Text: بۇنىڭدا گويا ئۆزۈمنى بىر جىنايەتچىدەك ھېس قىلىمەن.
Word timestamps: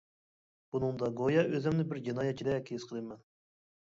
بۇنىڭدا 0.75 1.09
گويا 1.19 1.43
ئۆزۈمنى 1.51 1.85
بىر 1.91 2.01
جىنايەتچىدەك 2.07 2.71
ھېس 2.75 2.87
قىلىمەن. 2.93 3.21